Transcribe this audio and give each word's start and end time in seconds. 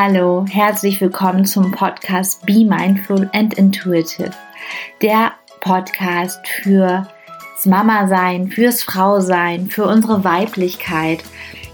Hallo, 0.00 0.46
herzlich 0.48 1.00
willkommen 1.00 1.44
zum 1.44 1.72
Podcast 1.72 2.46
Be 2.46 2.64
Mindful 2.64 3.28
and 3.32 3.54
Intuitive. 3.54 4.30
Der 5.02 5.32
Podcast 5.58 6.38
fürs 6.46 7.04
Mama-Sein, 7.64 8.46
fürs 8.46 8.84
Frau-Sein, 8.84 9.66
für 9.66 9.86
unsere 9.86 10.22
Weiblichkeit. 10.22 11.24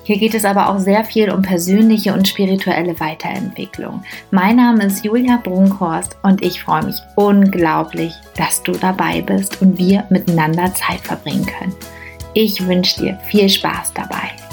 Hier 0.05 0.17
geht 0.17 0.33
es 0.33 0.47
aber 0.47 0.71
auch 0.71 0.79
sehr 0.79 1.05
viel 1.05 1.31
um 1.31 1.43
persönliche 1.43 2.15
und 2.15 2.27
spirituelle 2.27 2.99
Weiterentwicklung. 2.99 4.03
Mein 4.31 4.57
Name 4.57 4.85
ist 4.87 5.05
Julia 5.05 5.37
Brunkhorst 5.37 6.17
und 6.23 6.43
ich 6.43 6.63
freue 6.63 6.87
mich 6.87 6.97
unglaublich, 7.17 8.15
dass 8.39 8.63
du 8.63 8.73
dabei 8.73 9.21
bist 9.21 9.61
und 9.61 9.77
wir 9.77 10.05
miteinander 10.09 10.73
Zeit 10.73 11.01
verbringen 11.01 11.45
können. 11.45 11.75
Ich 12.33 12.67
wünsche 12.67 13.03
dir 13.03 13.19
viel 13.27 13.51
Spaß 13.51 13.93
dabei. 13.93 14.44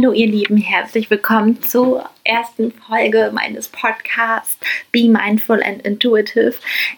Hallo 0.00 0.12
ihr 0.12 0.28
Lieben, 0.28 0.58
herzlich 0.58 1.10
willkommen 1.10 1.60
zur 1.60 2.08
ersten 2.22 2.70
Folge 2.70 3.32
meines 3.34 3.66
Podcasts 3.66 4.56
Be 4.92 5.08
Mindful 5.08 5.60
and 5.60 5.82
Intuitive. 5.82 6.54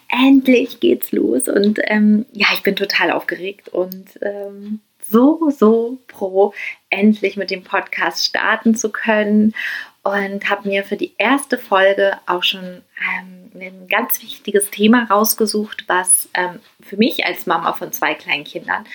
Endlich 0.07 0.79
geht's 0.79 1.11
los 1.11 1.47
und 1.47 1.79
ähm, 1.85 2.27
ja, 2.31 2.45
ich 2.53 2.61
bin 2.61 2.75
total 2.75 3.09
aufgeregt 3.09 3.69
und 3.69 4.19
ähm, 4.21 4.81
so, 5.09 5.49
so 5.49 5.97
pro, 6.07 6.53
endlich 6.91 7.37
mit 7.37 7.49
dem 7.49 7.63
Podcast 7.63 8.23
starten 8.23 8.75
zu 8.75 8.91
können 8.91 9.55
und 10.03 10.47
habe 10.51 10.69
mir 10.69 10.83
für 10.83 10.97
die 10.97 11.15
erste 11.17 11.57
Folge 11.57 12.19
auch 12.27 12.43
schon 12.43 12.83
ähm, 13.17 13.51
ein 13.59 13.87
ganz 13.87 14.21
wichtiges 14.21 14.69
Thema 14.69 15.05
rausgesucht, 15.09 15.85
was 15.87 16.29
ähm, 16.35 16.59
für 16.83 16.97
mich 16.97 17.25
als 17.25 17.47
Mama 17.47 17.73
von 17.73 17.91
zwei 17.93 18.13
kleinen 18.13 18.43
Kindern 18.43 18.85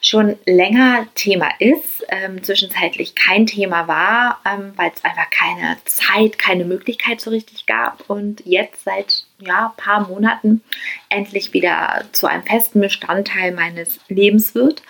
schon 0.00 0.36
länger 0.44 1.06
Thema 1.14 1.48
ist, 1.58 2.04
ähm, 2.08 2.42
zwischenzeitlich 2.42 3.14
kein 3.14 3.46
Thema 3.46 3.88
war, 3.88 4.40
ähm, 4.44 4.72
weil 4.76 4.92
es 4.94 5.04
einfach 5.04 5.30
keine 5.30 5.76
Zeit, 5.84 6.38
keine 6.38 6.64
Möglichkeit 6.64 7.20
so 7.20 7.30
richtig 7.30 7.66
gab. 7.66 8.08
Und 8.08 8.42
jetzt 8.44 8.84
seit 8.84 9.24
ja, 9.38 9.74
paar 9.76 10.06
Monaten 10.08 10.62
endlich 11.08 11.52
wieder 11.52 12.04
zu 12.12 12.26
einem 12.26 12.44
festen 12.44 12.80
Bestandteil 12.80 13.52
meines 13.52 14.00
Lebens 14.08 14.54
wird 14.54 14.82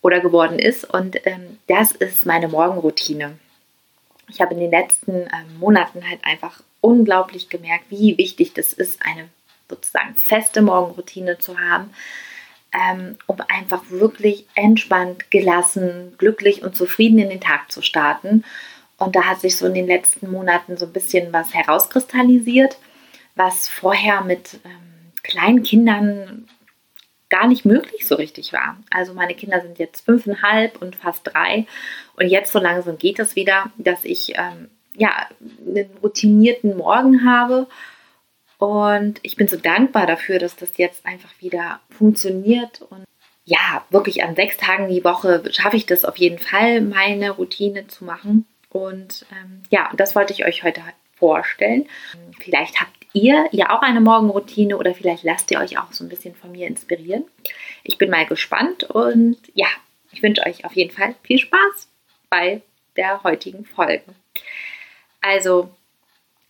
oder 0.00 0.20
geworden 0.20 0.58
ist. 0.58 0.84
Und 0.88 1.16
ähm, 1.26 1.58
das 1.66 1.92
ist 1.92 2.26
meine 2.26 2.48
Morgenroutine. 2.48 3.38
Ich 4.28 4.40
habe 4.40 4.54
in 4.54 4.60
den 4.60 4.70
letzten 4.70 5.12
ähm, 5.12 5.58
Monaten 5.58 6.08
halt 6.08 6.24
einfach 6.24 6.60
unglaublich 6.80 7.48
gemerkt, 7.48 7.86
wie 7.90 8.16
wichtig 8.16 8.54
das 8.54 8.72
ist, 8.72 9.00
eine 9.04 9.28
sozusagen 9.68 10.14
feste 10.16 10.62
Morgenroutine 10.62 11.38
zu 11.38 11.58
haben, 11.58 11.90
ähm, 12.76 13.16
um 13.26 13.38
einfach 13.48 13.82
wirklich 13.90 14.46
entspannt, 14.54 15.30
gelassen, 15.30 16.14
glücklich 16.18 16.62
und 16.62 16.76
zufrieden 16.76 17.18
in 17.18 17.30
den 17.30 17.40
Tag 17.40 17.72
zu 17.72 17.80
starten. 17.80 18.44
Und 18.98 19.16
da 19.16 19.24
hat 19.24 19.40
sich 19.40 19.56
so 19.56 19.66
in 19.66 19.74
den 19.74 19.86
letzten 19.86 20.30
Monaten 20.30 20.76
so 20.76 20.86
ein 20.86 20.92
bisschen 20.92 21.32
was 21.32 21.54
herauskristallisiert, 21.54 22.78
was 23.34 23.68
vorher 23.68 24.22
mit 24.22 24.60
ähm, 24.64 25.12
kleinen 25.22 25.62
Kindern 25.62 26.48
gar 27.28 27.48
nicht 27.48 27.64
möglich 27.64 28.06
so 28.06 28.14
richtig 28.14 28.52
war. 28.52 28.76
Also 28.90 29.12
meine 29.12 29.34
Kinder 29.34 29.60
sind 29.60 29.78
jetzt 29.78 30.04
fünfeinhalb 30.04 30.80
und 30.80 30.96
fast 30.96 31.22
drei 31.24 31.66
und 32.16 32.28
jetzt 32.28 32.52
so 32.52 32.58
langsam 32.58 32.98
geht 32.98 33.18
es 33.18 33.36
wieder, 33.36 33.70
dass 33.78 34.04
ich 34.04 34.34
ähm, 34.36 34.68
ja 34.94 35.26
einen 35.66 35.90
routinierten 36.02 36.76
Morgen 36.76 37.28
habe 37.28 37.66
und 38.58 39.20
ich 39.22 39.36
bin 39.36 39.48
so 39.48 39.56
dankbar 39.56 40.06
dafür, 40.06 40.38
dass 40.38 40.56
das 40.56 40.78
jetzt 40.78 41.04
einfach 41.04 41.30
wieder 41.40 41.80
funktioniert. 41.90 42.82
Und 42.82 43.04
ja, 43.44 43.84
wirklich 43.90 44.22
an 44.22 44.34
sechs 44.34 44.56
Tagen 44.56 44.88
die 44.88 45.04
Woche 45.04 45.42
schaffe 45.52 45.76
ich 45.76 45.86
das 45.86 46.04
auf 46.04 46.16
jeden 46.16 46.38
Fall, 46.38 46.80
meine 46.80 47.30
Routine 47.30 47.86
zu 47.86 48.04
machen. 48.04 48.46
Und 48.70 49.26
ähm, 49.32 49.62
ja, 49.70 49.90
das 49.96 50.14
wollte 50.14 50.32
ich 50.32 50.44
euch 50.46 50.62
heute 50.62 50.82
vorstellen. 51.14 51.86
Vielleicht 52.40 52.80
habt 52.80 52.92
ihr 53.12 53.46
ja 53.50 53.76
auch 53.76 53.82
eine 53.82 54.00
Morgenroutine 54.00 54.76
oder 54.76 54.94
vielleicht 54.94 55.24
lasst 55.24 55.50
ihr 55.50 55.58
euch 55.58 55.78
auch 55.78 55.92
so 55.92 56.04
ein 56.04 56.08
bisschen 56.08 56.34
von 56.34 56.52
mir 56.52 56.66
inspirieren. 56.66 57.24
Ich 57.82 57.98
bin 57.98 58.10
mal 58.10 58.26
gespannt 58.26 58.84
und 58.84 59.38
ja, 59.54 59.68
ich 60.12 60.22
wünsche 60.22 60.44
euch 60.46 60.64
auf 60.64 60.74
jeden 60.74 60.90
Fall 60.90 61.14
viel 61.22 61.38
Spaß 61.38 61.88
bei 62.28 62.62
der 62.96 63.22
heutigen 63.22 63.64
Folge. 63.64 64.04
Also 65.20 65.70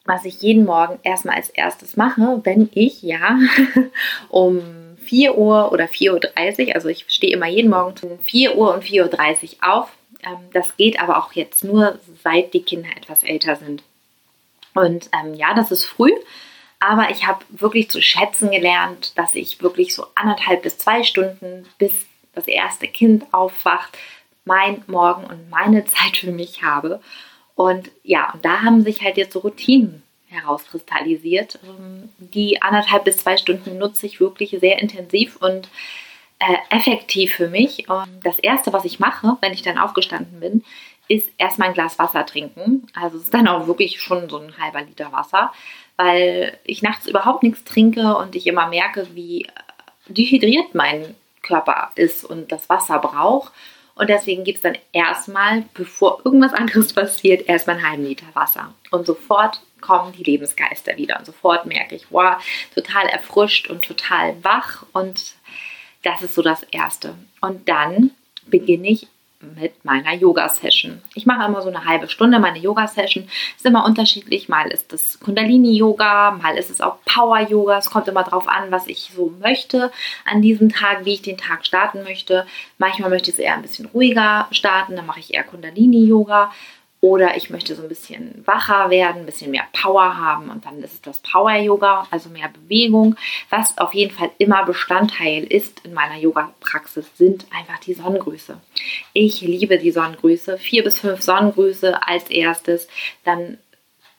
was 0.07 0.25
ich 0.25 0.41
jeden 0.43 0.65
Morgen 0.65 0.99
erstmal 1.03 1.37
als 1.37 1.51
erstes 1.51 1.97
mache, 1.97 2.41
wenn 2.45 2.69
ich 2.73 3.03
ja 3.03 3.39
um 4.29 4.63
4 5.05 5.37
Uhr 5.37 5.73
oder 5.73 5.85
4.30 5.85 6.69
Uhr, 6.69 6.75
also 6.75 6.89
ich 6.89 7.05
stehe 7.09 7.33
immer 7.33 7.47
jeden 7.47 7.71
Morgen 7.71 7.95
um 8.03 8.19
4 8.21 8.57
Uhr 8.57 8.75
und 8.75 8.85
4.30 8.85 9.59
Uhr 9.63 9.73
auf. 9.73 9.89
Ähm, 10.25 10.39
das 10.53 10.77
geht 10.77 11.01
aber 11.01 11.19
auch 11.19 11.33
jetzt 11.33 11.65
nur, 11.65 11.99
seit 12.23 12.55
die 12.55 12.63
Kinder 12.63 12.89
etwas 12.97 13.23
älter 13.23 13.57
sind. 13.57 13.83
Und 14.75 15.09
ähm, 15.13 15.35
ja, 15.35 15.55
das 15.55 15.71
ist 15.71 15.85
früh, 15.85 16.13
aber 16.81 17.11
ich 17.11 17.27
habe 17.27 17.45
wirklich 17.49 17.91
zu 17.91 18.03
schätzen 18.03 18.51
gelernt, 18.51 19.17
dass 19.17 19.35
ich 19.35 19.63
wirklich 19.63 19.95
so 19.95 20.07
anderthalb 20.15 20.63
bis 20.63 20.79
zwei 20.79 21.03
Stunden, 21.03 21.67
bis 21.79 22.07
das 22.35 22.47
erste 22.47 22.87
Kind 22.87 23.33
aufwacht, 23.33 23.97
mein 24.45 24.83
Morgen 24.87 25.25
und 25.25 25.51
meine 25.51 25.85
Zeit 25.87 26.19
für 26.19 26.31
mich 26.31 26.63
habe. 26.63 27.01
Und 27.57 27.91
ja, 28.05 28.33
und 28.33 28.45
da 28.45 28.63
haben 28.63 28.83
sich 28.83 29.03
halt 29.03 29.17
jetzt 29.17 29.33
so 29.33 29.41
Routinen 29.41 30.03
herauskristallisiert. 30.29 31.59
Ähm, 31.65 32.11
die 32.19 32.63
anderthalb 32.63 33.05
bis 33.05 33.17
zwei 33.17 33.37
Stunden 33.37 33.79
nutze 33.79 34.07
ich 34.07 34.21
wirklich 34.21 34.51
sehr 34.61 34.79
intensiv 34.81 35.37
und 35.37 35.69
äh, 36.39 36.77
effektiv 36.77 37.35
für 37.35 37.49
mich. 37.49 37.89
Und 37.89 38.21
das 38.23 38.39
Erste, 38.39 38.73
was 38.73 38.85
ich 38.85 39.01
mache, 39.01 39.39
wenn 39.41 39.55
ich 39.55 39.63
dann 39.63 39.79
aufgestanden 39.79 40.39
bin, 40.39 40.65
ist 41.09 41.29
erstmal 41.39 41.69
ein 41.69 41.75
Glas 41.75 41.99
Wasser 41.99 42.27
trinken. 42.27 42.87
Also 42.95 43.17
es 43.17 43.25
ist 43.25 43.35
dann 43.35 43.49
auch 43.49 43.67
wirklich 43.67 44.01
schon 44.01 44.29
so 44.29 44.39
ein 44.39 44.59
halber 44.59 44.83
Liter 44.83 45.13
Wasser, 45.13 45.53
weil 45.97 46.59
ich 46.65 46.83
nachts 46.83 47.07
überhaupt 47.07 47.43
nichts 47.43 47.65
trinke 47.65 48.17
und 48.17 48.37
ich 48.37 48.47
immer 48.47 48.67
merke, 48.67 49.09
wie 49.15 49.47
dehydriert 50.09 50.75
mein 50.75 51.15
Körper 51.43 51.91
ist 51.95 52.25
und 52.25 52.53
das 52.53 52.69
Wasser 52.69 52.99
braucht. 52.99 53.53
Und 53.97 54.11
deswegen 54.11 54.45
gibt 54.45 54.59
es 54.59 54.63
dann 54.63 54.77
erstmal, 54.93 55.65
bevor 55.75 56.21
irgendwas 56.25 56.53
anderes 56.55 56.93
passiert, 56.93 57.49
erstmal 57.49 57.77
einen 57.77 57.89
halben 57.89 58.05
Liter 58.05 58.27
Wasser. 58.35 58.73
Und 58.91 59.07
sofort 59.07 59.61
kommen 59.81 60.13
die 60.13 60.23
Lebensgeister 60.23 60.97
wieder. 60.97 61.19
Und 61.19 61.27
sofort 61.27 61.67
merke 61.67 61.97
ich, 61.97 62.07
wow, 62.11 62.37
total 62.75 63.07
erfrischt 63.07 63.69
und 63.69 63.85
total 63.85 64.37
wach. 64.45 64.85
Und 64.93 65.35
das 66.03 66.23
ist 66.23 66.35
so 66.35 66.43
das 66.43 66.63
Erste. 66.65 67.17
Und 67.41 67.69
dann 67.69 68.13
beginne 68.47 68.89
ich 68.89 69.09
mit 69.41 69.85
meiner 69.85 70.15
Yoga-Session. 70.15 71.03
Ich 71.15 71.27
mache 71.27 71.47
immer 71.47 71.63
so 71.63 71.69
eine 71.69 71.85
halbe 71.85 72.09
Stunde 72.09 72.39
meine 72.39 72.59
Yoga-Session. 72.59 73.29
Ist 73.57 73.67
immer 73.67 73.85
unterschiedlich. 73.85 74.49
Mal 74.49 74.71
ist 74.71 74.93
es 74.93 75.21
Kundalini-Yoga, 75.21 76.33
mal 76.43 76.57
ist 76.57 76.71
es 76.71 76.81
auch 76.81 76.97
Power-Yoga. 77.05 77.79
Es 77.79 77.91
kommt 77.91 78.09
immer 78.09 78.25
darauf 78.25 78.49
an, 78.49 78.71
was 78.71 78.87
ich 78.87 79.13
so 79.15 79.33
möchte 79.41 79.93
an 80.25 80.43
diesem 80.43 80.71
Tag, 80.71 81.05
wie 81.05 81.15
ich 81.15 81.23
den 81.23 81.39
Tag 81.39 81.67
starten 81.67 82.03
möchte. 82.03 82.47
Manchmal 82.79 83.11
möchte 83.11 83.31
ich 83.31 83.37
es 83.37 83.43
eher 83.43 83.55
ein 83.55 83.63
bisschen 83.63 83.87
ruhiger 83.87 84.49
starten, 84.51 84.97
dann 84.97 85.07
mache 85.07 85.21
ich 85.21 85.35
eher 85.35 85.45
Kundalini-Yoga. 85.45 86.53
Oder 87.01 87.37
ich 87.37 87.51
möchte 87.51 87.75
so 87.75 87.83
ein 87.83 87.89
bisschen 87.89 88.43
wacher 88.47 88.91
werden, 88.91 89.21
ein 89.21 89.27
bisschen 89.27 89.51
mehr 89.51 89.67
Power 89.73 90.17
haben 90.17 90.51
und 90.51 90.65
dann 90.65 90.83
ist 90.83 90.95
es 90.95 91.03
das 91.03 91.21
Power-Yoga, 91.21 92.07
also 92.11 92.31
mehr 92.31 92.49
Bewegung. 92.49 93.17
Was 93.51 93.77
auf 93.79 93.95
jeden 93.95 94.15
Fall 94.15 94.31
immer 94.39 94.65
Bestandteil 94.65 95.45
ist 95.45 95.85
in 95.85 95.93
meiner 95.93 96.17
Yoga-Praxis, 96.17 97.07
sind 97.15 97.47
einfach 97.55 97.79
die 97.81 97.95
Sonnengrüße. 97.95 98.59
Ich 99.13 99.41
liebe 99.43 99.79
die 99.79 99.93
Sonnengrüße. 99.93 100.59
Vier 100.59 100.85
bis 100.85 101.01
fünf 101.01 101.23
Sonnengrüße 101.23 102.03
als 102.03 102.31
erstes. 102.31 102.89
Dann 103.25 103.59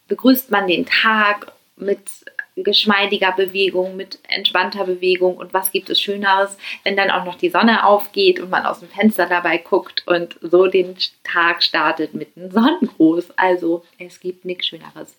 begrüßt 0.07 0.51
man 0.51 0.67
den 0.67 0.85
Tag 0.85 1.51
mit 1.75 1.99
geschmeidiger 2.63 3.31
Bewegung, 3.31 3.95
mit 3.95 4.19
entspannter 4.27 4.85
Bewegung. 4.85 5.37
Und 5.37 5.53
was 5.53 5.71
gibt 5.71 5.89
es 5.89 6.01
Schöneres, 6.01 6.57
wenn 6.83 6.95
dann 6.95 7.11
auch 7.11 7.25
noch 7.25 7.35
die 7.35 7.49
Sonne 7.49 7.85
aufgeht 7.85 8.39
und 8.39 8.49
man 8.49 8.65
aus 8.65 8.79
dem 8.79 8.89
Fenster 8.89 9.25
dabei 9.25 9.57
guckt 9.57 10.03
und 10.07 10.37
so 10.41 10.67
den 10.67 10.95
Tag 11.23 11.63
startet 11.63 12.13
mit 12.13 12.35
einem 12.35 12.51
Sonnengruß. 12.51 13.31
Also 13.37 13.83
es 13.99 14.19
gibt 14.19 14.45
nichts 14.45 14.67
Schöneres. 14.67 15.17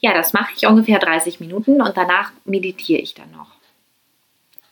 Ja, 0.00 0.12
das 0.12 0.32
mache 0.32 0.52
ich 0.54 0.66
ungefähr 0.66 0.98
30 0.98 1.40
Minuten 1.40 1.80
und 1.80 1.96
danach 1.96 2.32
meditiere 2.44 3.00
ich 3.00 3.14
dann 3.14 3.30
noch. 3.32 3.55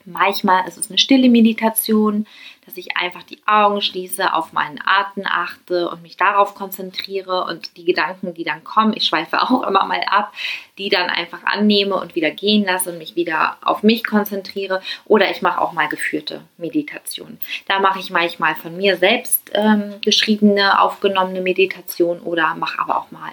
Manchmal 0.04 0.66
ist 0.68 0.78
es 0.78 0.90
eine 0.90 0.98
stille 0.98 1.28
Meditation, 1.28 2.26
dass 2.64 2.76
ich 2.76 2.96
einfach 2.96 3.22
die 3.22 3.40
Augen 3.46 3.82
schließe, 3.82 4.32
auf 4.32 4.52
meinen 4.52 4.80
Atem 4.84 5.24
achte 5.26 5.88
und 5.90 6.02
mich 6.02 6.16
darauf 6.16 6.54
konzentriere 6.54 7.44
und 7.44 7.76
die 7.76 7.84
Gedanken, 7.84 8.34
die 8.34 8.44
dann 8.44 8.64
kommen, 8.64 8.94
ich 8.96 9.04
schweife 9.04 9.42
auch 9.42 9.66
immer 9.66 9.84
mal 9.84 10.02
ab, 10.06 10.32
die 10.78 10.88
dann 10.88 11.10
einfach 11.10 11.44
annehme 11.44 11.96
und 11.96 12.14
wieder 12.14 12.30
gehen 12.30 12.64
lasse 12.64 12.90
und 12.92 12.98
mich 12.98 13.16
wieder 13.16 13.56
auf 13.62 13.82
mich 13.82 14.04
konzentriere. 14.04 14.82
Oder 15.04 15.30
ich 15.30 15.42
mache 15.42 15.60
auch 15.60 15.72
mal 15.72 15.88
geführte 15.88 16.42
Meditation. 16.56 17.38
Da 17.68 17.80
mache 17.80 18.00
ich 18.00 18.10
manchmal 18.10 18.54
von 18.54 18.76
mir 18.76 18.96
selbst 18.96 19.50
ähm, 19.54 19.94
geschriebene, 20.02 20.80
aufgenommene 20.80 21.40
Meditation 21.40 22.20
oder 22.20 22.54
mache 22.54 22.78
aber 22.78 22.98
auch 22.98 23.10
mal 23.10 23.32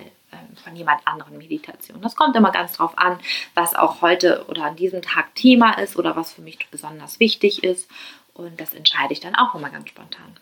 von 0.58 0.76
jemand 0.76 1.06
anderen 1.06 1.38
Meditation. 1.38 2.02
Das 2.02 2.16
kommt 2.16 2.36
immer 2.36 2.52
ganz 2.52 2.74
drauf 2.74 2.98
an, 2.98 3.20
was 3.54 3.76
auch 3.76 4.02
heute 4.02 4.46
oder 4.48 4.66
an 4.66 4.76
diesem 4.76 5.02
Tag 5.02 5.36
Thema 5.36 5.74
ist 5.80 5.98
oder 5.98 6.16
was 6.16 6.34
für 6.34 6.42
mich 6.42 6.68
besonders 6.70 7.20
wichtig 7.20 7.64
ist. 7.64 7.90
Und 8.34 8.60
das 8.60 8.74
entscheide 8.74 9.14
ich 9.14 9.20
dann 9.20 9.36
auch 9.36 9.56
immer 9.56 9.70
ganz 9.70 9.90
spontan. 9.90 10.36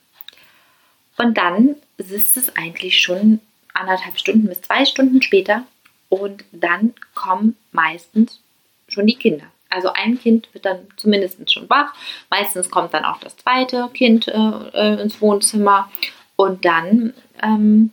Und 1.17 1.37
dann 1.37 1.75
ist 1.97 2.37
es 2.37 2.55
eigentlich 2.55 3.01
schon 3.01 3.39
anderthalb 3.73 4.17
Stunden 4.17 4.47
bis 4.47 4.61
zwei 4.61 4.85
Stunden 4.85 5.21
später 5.21 5.63
und 6.09 6.43
dann 6.51 6.93
kommen 7.13 7.55
meistens 7.71 8.41
schon 8.87 9.05
die 9.05 9.15
Kinder. 9.15 9.45
Also 9.69 9.93
ein 9.93 10.19
Kind 10.19 10.51
wird 10.53 10.65
dann 10.65 10.87
zumindest 10.97 11.51
schon 11.51 11.69
wach. 11.69 11.93
Meistens 12.29 12.71
kommt 12.71 12.93
dann 12.93 13.05
auch 13.05 13.19
das 13.19 13.37
zweite 13.37 13.89
Kind 13.93 14.27
äh, 14.27 14.31
äh, 14.33 15.01
ins 15.01 15.21
Wohnzimmer. 15.21 15.91
Und 16.35 16.65
dann 16.65 17.13
ähm, 17.43 17.91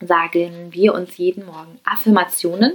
sagen 0.00 0.72
wir 0.72 0.94
uns 0.94 1.16
jeden 1.16 1.46
Morgen 1.46 1.80
Affirmationen. 1.84 2.74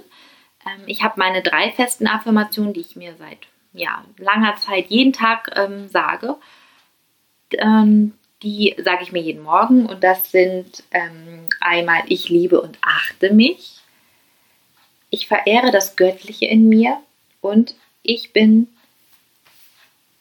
Ähm, 0.66 0.84
ich 0.88 1.04
habe 1.04 1.16
meine 1.18 1.42
drei 1.42 1.72
festen 1.72 2.08
Affirmationen, 2.08 2.74
die 2.74 2.82
ich 2.82 2.96
mir 2.96 3.16
seit 3.18 3.40
ja, 3.74 4.04
langer 4.18 4.56
Zeit 4.58 4.88
jeden 4.88 5.14
Tag 5.14 5.52
ähm, 5.56 5.88
sage. 5.88 6.36
Ähm, 7.58 8.14
die 8.44 8.76
sage 8.84 9.04
ich 9.04 9.12
mir 9.12 9.22
jeden 9.22 9.44
Morgen 9.44 9.86
und 9.86 10.04
das 10.04 10.32
sind 10.32 10.84
ähm, 10.92 11.48
einmal 11.60 12.02
ich 12.08 12.30
liebe 12.30 12.60
und 12.60 12.78
achte 12.82 13.34
mich. 13.34 13.82
Ich 15.10 15.28
verehre 15.28 15.72
das 15.72 15.96
Göttliche 15.96 16.46
in 16.46 16.68
mir 16.68 16.98
und 17.42 17.76
ich 18.02 18.34
bin 18.34 18.68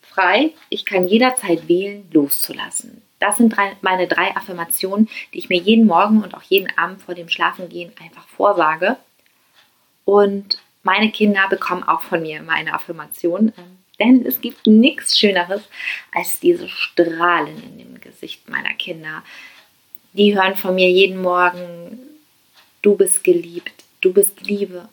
frei, 0.03 0.53
ich 0.69 0.85
kann 0.85 1.07
jederzeit 1.07 1.69
wählen, 1.69 2.07
loszulassen. 2.13 3.01
Das 3.21 3.37
sind 3.37 3.57
drei, 3.57 3.77
meine 3.83 4.09
drei 4.09 4.35
Affirmationen, 4.35 5.09
die 5.33 5.39
ich 5.39 5.49
mir 5.49 5.61
jeden 5.61 5.87
Morgen 5.87 6.23
und 6.23 6.35
auch 6.35 6.43
jeden 6.43 6.77
Abend 6.77 7.03
vor 7.03 7.15
dem 7.15 7.29
Schlafengehen 7.29 7.93
einfach 8.03 8.27
vorsage. 8.27 8.97
Und 10.05 10.59
meine 10.83 11.11
Kinder 11.13 11.47
bekommen 11.49 11.85
auch 11.85 12.01
von 12.01 12.23
mir 12.23 12.43
meine 12.43 12.73
Affirmation, 12.75 13.53
ähm, 13.57 13.79
denn 14.01 14.25
es 14.25 14.41
gibt 14.41 14.67
nichts 14.67 15.19
Schöneres 15.19 15.63
als 16.13 16.41
diese 16.41 16.69
Strahlen 16.69 17.63
in 17.63 17.79
dem 17.79 18.01
Gesicht 18.01 18.49
meiner 18.49 18.73
Kinder. 18.75 19.23
Die 20.15 20.35
hören 20.35 20.57
von 20.57 20.75
mir 20.75 20.91
jeden 20.91 21.21
Morgen, 21.21 21.99
du 22.81 22.97
bist 22.97 23.23
geliebt, 23.23 23.85
du 24.01 24.13
bist 24.13 24.41
Liebe, 24.41 24.89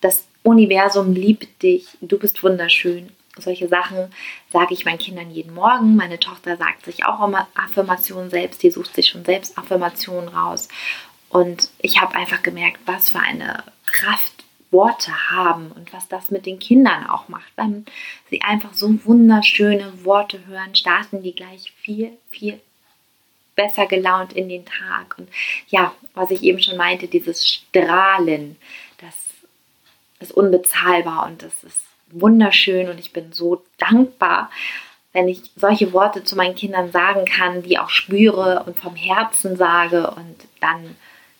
das 0.00 0.26
Universum 0.44 1.12
liebt 1.12 1.62
dich, 1.62 1.88
du 2.00 2.18
bist 2.18 2.42
wunderschön. 2.42 3.10
Solche 3.36 3.68
Sachen 3.68 4.12
sage 4.52 4.74
ich 4.74 4.84
meinen 4.84 4.98
Kindern 4.98 5.30
jeden 5.30 5.54
Morgen. 5.54 5.96
Meine 5.96 6.18
Tochter 6.18 6.56
sagt 6.56 6.84
sich 6.84 7.06
auch 7.06 7.26
immer 7.26 7.48
Affirmationen 7.54 8.30
selbst, 8.30 8.62
die 8.62 8.70
sucht 8.70 8.94
sich 8.94 9.08
schon 9.08 9.24
selbst 9.24 9.56
Affirmationen 9.56 10.28
raus. 10.28 10.68
Und 11.28 11.70
ich 11.78 12.00
habe 12.00 12.16
einfach 12.16 12.42
gemerkt, 12.42 12.80
was 12.86 13.10
für 13.10 13.20
eine 13.20 13.62
Kraft 13.86 14.44
Worte 14.72 15.12
haben 15.30 15.72
und 15.72 15.92
was 15.92 16.08
das 16.08 16.30
mit 16.30 16.46
den 16.46 16.58
Kindern 16.58 17.06
auch 17.06 17.28
macht. 17.28 17.52
Wenn 17.56 17.86
sie 18.28 18.42
einfach 18.42 18.72
so 18.72 19.04
wunderschöne 19.04 20.04
Worte 20.04 20.46
hören, 20.46 20.74
starten 20.74 21.22
die 21.22 21.34
gleich 21.34 21.72
viel, 21.72 22.12
viel 22.30 22.60
besser 23.56 23.86
gelaunt 23.86 24.32
in 24.32 24.48
den 24.48 24.64
Tag. 24.64 25.18
Und 25.18 25.28
ja, 25.68 25.94
was 26.14 26.30
ich 26.30 26.42
eben 26.42 26.62
schon 26.62 26.76
meinte, 26.76 27.08
dieses 27.08 27.46
Strahlen, 27.46 28.56
das 28.98 29.14
ist 30.20 30.32
unbezahlbar 30.32 31.26
und 31.26 31.42
das 31.42 31.64
ist 31.64 31.89
wunderschön 32.12 32.88
und 32.88 32.98
ich 32.98 33.12
bin 33.12 33.32
so 33.32 33.64
dankbar, 33.78 34.50
wenn 35.12 35.28
ich 35.28 35.42
solche 35.56 35.92
Worte 35.92 36.22
zu 36.22 36.36
meinen 36.36 36.54
Kindern 36.54 36.92
sagen 36.92 37.24
kann, 37.24 37.62
die 37.62 37.78
auch 37.78 37.90
spüre 37.90 38.62
und 38.64 38.78
vom 38.78 38.94
Herzen 38.94 39.56
sage 39.56 40.10
und 40.10 40.36
dann 40.60 40.96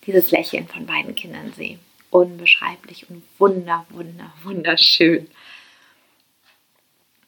dieses 0.06 0.30
Lächeln 0.30 0.66
von 0.66 0.86
beiden 0.86 1.14
Kindern 1.14 1.52
sehe. 1.52 1.78
Unbeschreiblich 2.10 3.08
und 3.08 3.22
wunder, 3.38 3.86
wunder, 3.90 4.32
wunderschön. 4.42 5.28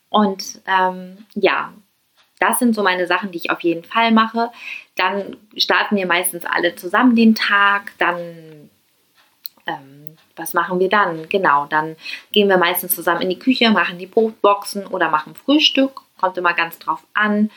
Und 0.08 0.60
ähm, 0.66 1.26
ja, 1.34 1.72
das 2.40 2.58
sind 2.58 2.74
so 2.74 2.82
meine 2.82 3.06
Sachen, 3.06 3.30
die 3.30 3.38
ich 3.38 3.50
auf 3.50 3.60
jeden 3.60 3.84
Fall 3.84 4.10
mache. 4.10 4.50
Dann 4.96 5.36
starten 5.56 5.96
wir 5.96 6.06
meistens 6.06 6.44
alle 6.44 6.74
zusammen 6.74 7.14
den 7.14 7.36
Tag. 7.36 7.92
Dann 7.98 8.24
was 10.36 10.54
machen 10.54 10.78
wir 10.78 10.88
dann? 10.88 11.28
Genau, 11.28 11.66
dann 11.66 11.96
gehen 12.32 12.48
wir 12.48 12.58
meistens 12.58 12.94
zusammen 12.94 13.22
in 13.22 13.30
die 13.30 13.38
Küche, 13.38 13.70
machen 13.70 13.98
die 13.98 14.06
Brotboxen 14.06 14.86
oder 14.86 15.10
machen 15.10 15.34
Frühstück. 15.34 16.00
Kommt 16.18 16.38
immer 16.38 16.54
ganz 16.54 16.78
drauf 16.78 17.04
an, 17.14 17.50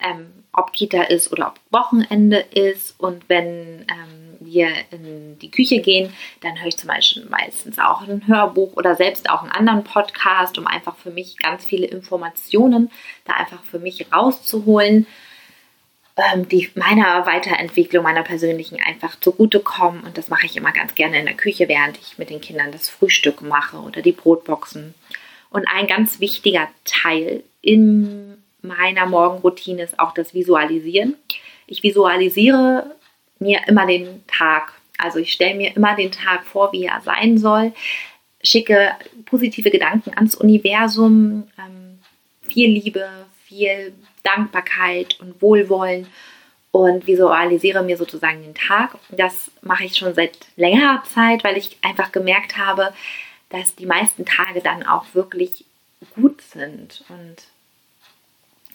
ähm, 0.00 0.32
ob 0.52 0.72
Kita 0.72 1.02
ist 1.02 1.32
oder 1.32 1.48
ob 1.48 1.60
Wochenende 1.70 2.38
ist. 2.38 2.98
Und 2.98 3.28
wenn 3.28 3.86
ähm, 3.90 4.36
wir 4.40 4.68
in 4.90 5.38
die 5.38 5.50
Küche 5.50 5.80
gehen, 5.80 6.12
dann 6.40 6.58
höre 6.58 6.68
ich 6.68 6.78
zum 6.78 6.88
Beispiel 6.88 7.26
meistens 7.28 7.78
auch 7.78 8.02
ein 8.02 8.26
Hörbuch 8.26 8.74
oder 8.74 8.94
selbst 8.94 9.28
auch 9.30 9.42
einen 9.42 9.52
anderen 9.52 9.84
Podcast, 9.84 10.58
um 10.58 10.66
einfach 10.66 10.96
für 10.96 11.10
mich 11.10 11.36
ganz 11.36 11.64
viele 11.64 11.86
Informationen 11.86 12.90
da 13.24 13.34
einfach 13.34 13.62
für 13.64 13.78
mich 13.78 14.06
rauszuholen 14.12 15.06
ähm, 16.18 16.48
die 16.48 16.68
meiner 16.74 17.24
Weiterentwicklung, 17.26 18.02
meiner 18.02 18.24
persönlichen 18.24 18.78
einfach 18.84 19.18
zugutekommen. 19.20 20.02
Und 20.02 20.18
das 20.18 20.28
mache 20.28 20.46
ich 20.46 20.56
immer 20.56 20.72
ganz 20.72 20.94
gerne 20.94 21.20
in 21.20 21.26
der 21.26 21.36
Küche, 21.36 21.68
während 21.68 21.96
ich 21.98 22.18
mit 22.18 22.30
den 22.30 22.40
Kindern 22.40 22.72
das 22.72 22.88
Frühstück 22.88 23.40
mache 23.40 23.78
oder 23.78 24.02
die 24.02 24.12
Brotboxen. 24.12 24.94
Und 25.50 25.66
ein 25.68 25.86
ganz 25.86 26.20
wichtiger 26.20 26.68
Teil 26.84 27.44
in 27.62 28.36
meiner 28.62 29.06
Morgenroutine 29.06 29.82
ist 29.82 29.98
auch 29.98 30.12
das 30.12 30.34
Visualisieren. 30.34 31.14
Ich 31.66 31.82
visualisiere 31.82 32.96
mir 33.38 33.60
immer 33.68 33.86
den 33.86 34.24
Tag. 34.26 34.72
Also 34.98 35.20
ich 35.20 35.32
stelle 35.32 35.54
mir 35.54 35.76
immer 35.76 35.94
den 35.94 36.10
Tag 36.10 36.44
vor, 36.44 36.72
wie 36.72 36.86
er 36.86 37.00
sein 37.00 37.38
soll, 37.38 37.72
schicke 38.42 38.92
positive 39.26 39.70
Gedanken 39.70 40.12
ans 40.16 40.34
Universum, 40.34 41.48
ähm, 41.58 41.98
viel 42.42 42.70
Liebe, 42.70 43.08
viel 43.48 43.94
Dankbarkeit 44.22 45.18
und 45.20 45.40
Wohlwollen 45.40 46.06
und 46.70 47.06
visualisiere 47.06 47.82
mir 47.82 47.96
sozusagen 47.96 48.42
den 48.42 48.54
Tag. 48.54 48.96
Das 49.10 49.50
mache 49.62 49.84
ich 49.84 49.96
schon 49.96 50.14
seit 50.14 50.38
längerer 50.56 51.02
Zeit, 51.04 51.44
weil 51.44 51.56
ich 51.56 51.78
einfach 51.82 52.12
gemerkt 52.12 52.58
habe, 52.58 52.92
dass 53.48 53.74
die 53.74 53.86
meisten 53.86 54.26
Tage 54.26 54.60
dann 54.60 54.86
auch 54.86 55.06
wirklich 55.14 55.64
gut 56.14 56.42
sind 56.42 57.04
und 57.08 57.36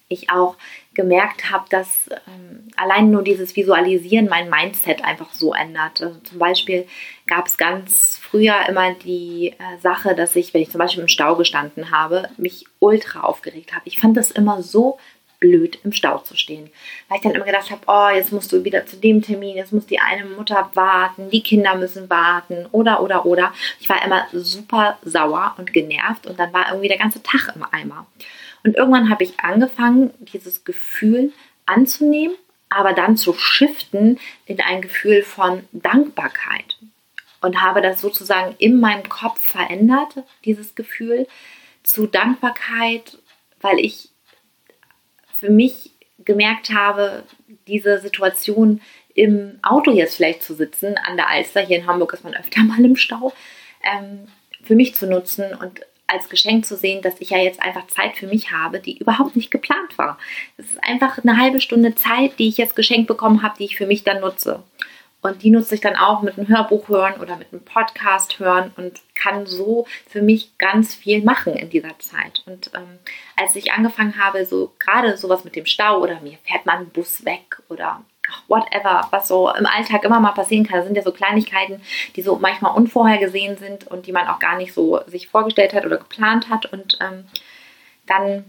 ich 0.07 0.29
auch 0.29 0.55
gemerkt 0.93 1.51
habe, 1.51 1.65
dass 1.69 2.09
ähm, 2.27 2.67
allein 2.75 3.09
nur 3.09 3.23
dieses 3.23 3.55
Visualisieren 3.55 4.27
mein 4.29 4.49
Mindset 4.49 5.03
einfach 5.03 5.33
so 5.33 5.53
ändert. 5.53 6.01
Also 6.01 6.19
zum 6.19 6.39
Beispiel 6.39 6.87
gab 7.25 7.47
es 7.47 7.57
ganz 7.57 8.19
früher 8.21 8.67
immer 8.69 8.93
die 8.93 9.53
äh, 9.57 9.79
Sache, 9.79 10.15
dass 10.15 10.35
ich, 10.35 10.53
wenn 10.53 10.61
ich 10.61 10.69
zum 10.69 10.79
Beispiel 10.79 11.01
im 11.01 11.07
Stau 11.07 11.35
gestanden 11.35 11.91
habe, 11.91 12.29
mich 12.37 12.65
ultra 12.79 13.21
aufgeregt 13.21 13.73
habe. 13.73 13.83
Ich 13.85 13.99
fand 13.99 14.15
das 14.17 14.31
immer 14.31 14.61
so 14.61 14.99
blöd, 15.43 15.77
im 15.83 15.91
Stau 15.91 16.19
zu 16.19 16.37
stehen. 16.37 16.69
Weil 17.09 17.17
ich 17.17 17.23
dann 17.23 17.33
immer 17.33 17.43
gedacht 17.43 17.69
habe, 17.69 17.81
oh, 17.87 18.15
jetzt 18.15 18.31
musst 18.31 18.53
du 18.53 18.63
wieder 18.63 18.85
zu 18.85 18.95
dem 18.95 19.21
Termin, 19.21 19.57
jetzt 19.57 19.73
muss 19.73 19.85
die 19.85 19.99
eine 19.99 20.25
Mutter 20.25 20.71
warten, 20.73 21.29
die 21.31 21.43
Kinder 21.43 21.75
müssen 21.75 22.09
warten 22.09 22.65
oder, 22.71 23.01
oder, 23.01 23.25
oder. 23.25 23.53
Ich 23.81 23.89
war 23.89 24.03
immer 24.05 24.25
super 24.31 24.97
sauer 25.03 25.55
und 25.57 25.73
genervt 25.73 26.27
und 26.27 26.39
dann 26.39 26.53
war 26.53 26.69
irgendwie 26.69 26.87
der 26.87 26.97
ganze 26.97 27.21
Tag 27.21 27.53
im 27.55 27.65
Eimer. 27.71 28.07
Und 28.63 28.75
irgendwann 28.75 29.09
habe 29.09 29.23
ich 29.23 29.39
angefangen, 29.39 30.11
dieses 30.19 30.63
Gefühl 30.63 31.33
anzunehmen, 31.65 32.35
aber 32.69 32.93
dann 32.93 33.17
zu 33.17 33.33
shiften 33.33 34.19
in 34.45 34.61
ein 34.61 34.81
Gefühl 34.81 35.23
von 35.23 35.67
Dankbarkeit. 35.71 36.77
Und 37.41 37.61
habe 37.61 37.81
das 37.81 37.99
sozusagen 37.99 38.55
in 38.57 38.79
meinem 38.79 39.07
Kopf 39.09 39.39
verändert, 39.41 40.23
dieses 40.45 40.75
Gefühl 40.75 41.27
zu 41.83 42.07
Dankbarkeit, 42.07 43.17
weil 43.59 43.79
ich 43.79 44.09
für 45.37 45.49
mich 45.49 45.91
gemerkt 46.19 46.69
habe, 46.69 47.23
diese 47.67 47.99
Situation 47.99 48.81
im 49.13 49.59
Auto 49.61 49.91
jetzt 49.91 50.15
vielleicht 50.15 50.41
zu 50.41 50.55
sitzen, 50.55 50.97
an 50.97 51.17
der 51.17 51.29
Alster, 51.29 51.61
hier 51.61 51.77
in 51.77 51.87
Hamburg 51.87 52.13
ist 52.13 52.23
man 52.23 52.33
öfter 52.33 52.63
mal 52.63 52.83
im 52.83 52.95
Stau, 52.95 53.33
ähm, 53.83 54.27
für 54.63 54.75
mich 54.75 54.95
zu 54.95 55.07
nutzen 55.07 55.53
und 55.53 55.81
als 56.07 56.29
Geschenk 56.29 56.65
zu 56.65 56.75
sehen, 56.75 57.01
dass 57.01 57.19
ich 57.19 57.31
ja 57.31 57.37
jetzt 57.37 57.61
einfach 57.61 57.87
Zeit 57.87 58.15
für 58.15 58.27
mich 58.27 58.51
habe, 58.51 58.79
die 58.79 58.97
überhaupt 58.97 59.35
nicht 59.35 59.51
geplant 59.51 59.97
war. 59.97 60.17
Es 60.57 60.65
ist 60.65 60.83
einfach 60.83 61.17
eine 61.17 61.37
halbe 61.37 61.61
Stunde 61.61 61.95
Zeit, 61.95 62.37
die 62.39 62.47
ich 62.47 62.57
jetzt 62.57 62.75
geschenkt 62.75 63.07
bekommen 63.07 63.41
habe, 63.41 63.55
die 63.57 63.65
ich 63.65 63.77
für 63.77 63.87
mich 63.87 64.03
dann 64.03 64.21
nutze. 64.21 64.63
Und 65.23 65.41
die 65.41 65.51
nutze 65.51 65.75
ich 65.75 65.81
dann 65.81 65.95
auch 65.95 66.21
mit 66.21 66.37
einem 66.37 66.49
Hörbuch 66.49 66.89
hören 66.89 67.21
oder 67.21 67.37
mit 67.37 67.53
einem 67.53 67.63
Podcast 67.63 68.39
hören 68.39 68.73
und 68.75 68.99
kann 69.15 69.45
so 69.45 69.87
für 70.05 70.21
mich 70.21 70.57
ganz 70.57 70.93
viel 70.93 71.23
machen 71.23 71.53
in 71.53 71.69
dieser 71.69 71.97
Zeit. 71.99 72.43
Und 72.45 72.71
ähm, 72.75 72.99
als 73.37 73.55
ich 73.55 73.71
angefangen 73.71 74.21
habe, 74.21 74.45
so 74.45 74.73
gerade 74.79 75.15
sowas 75.15 75.45
mit 75.45 75.55
dem 75.55 75.65
Stau 75.65 76.01
oder 76.01 76.19
mir 76.19 76.37
fährt 76.43 76.65
mal 76.65 76.77
ein 76.77 76.89
Bus 76.89 77.23
weg 77.23 77.61
oder 77.69 78.03
whatever, 78.47 79.07
was 79.11 79.27
so 79.27 79.49
im 79.53 79.65
Alltag 79.65 80.03
immer 80.03 80.19
mal 80.19 80.31
passieren 80.31 80.65
kann. 80.65 80.77
Das 80.77 80.85
sind 80.85 80.95
ja 80.95 81.03
so 81.03 81.11
Kleinigkeiten, 81.11 81.81
die 82.15 82.21
so 82.21 82.37
manchmal 82.37 82.75
unvorhergesehen 82.75 83.57
sind 83.57 83.87
und 83.87 84.07
die 84.07 84.11
man 84.11 84.27
auch 84.27 84.39
gar 84.39 84.57
nicht 84.57 84.73
so 84.73 85.01
sich 85.07 85.27
vorgestellt 85.27 85.73
hat 85.73 85.85
oder 85.85 85.97
geplant 85.97 86.49
hat. 86.49 86.65
Und 86.65 86.97
ähm, 87.01 87.25
dann, 88.07 88.45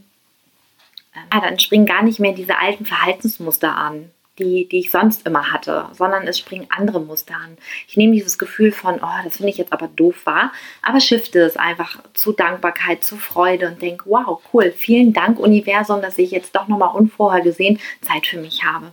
äh, 1.14 1.40
dann 1.40 1.58
springen 1.58 1.86
gar 1.86 2.02
nicht 2.02 2.20
mehr 2.20 2.32
diese 2.32 2.58
alten 2.58 2.86
Verhaltensmuster 2.86 3.76
an 3.76 4.10
die, 4.38 4.68
die 4.68 4.80
ich 4.80 4.90
sonst 4.90 5.26
immer 5.26 5.52
hatte, 5.52 5.86
sondern 5.92 6.26
es 6.26 6.38
springen 6.38 6.66
andere 6.70 7.00
Muster 7.00 7.34
an. 7.34 7.56
Ich 7.86 7.96
nehme 7.96 8.14
dieses 8.14 8.38
Gefühl 8.38 8.72
von, 8.72 8.96
oh, 8.96 9.22
das 9.22 9.36
finde 9.36 9.50
ich 9.50 9.58
jetzt 9.58 9.72
aber 9.72 9.88
doof 9.88 10.26
wahr, 10.26 10.52
aber 10.82 11.00
shifte 11.00 11.40
es 11.40 11.56
einfach 11.56 12.02
zu 12.14 12.32
Dankbarkeit, 12.32 13.04
zu 13.04 13.16
Freude 13.16 13.68
und 13.68 13.80
denke, 13.80 14.04
wow, 14.08 14.40
cool, 14.52 14.72
vielen 14.72 15.12
Dank 15.12 15.38
Universum, 15.38 16.02
dass 16.02 16.18
ich 16.18 16.32
jetzt 16.32 16.54
doch 16.56 16.68
nochmal 16.68 16.96
unvorhergesehen 16.96 17.78
Zeit 18.00 18.26
für 18.26 18.38
mich 18.38 18.64
habe. 18.64 18.92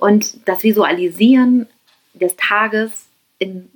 Und 0.00 0.48
das 0.48 0.62
Visualisieren 0.62 1.66
des 2.14 2.34
Tages 2.36 3.06
in 3.38 3.70